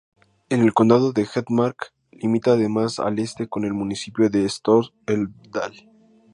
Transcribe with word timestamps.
En 0.49 0.61
el 0.63 0.73
condado 0.73 1.13
de 1.13 1.27
Hedmark, 1.31 1.93
limita 2.11 2.53
además 2.53 2.97
al 2.97 3.19
este 3.19 3.47
con 3.47 3.65
el 3.65 3.75
municipio 3.75 4.31
de 4.31 4.45
Stor-Elvdal. 4.45 5.87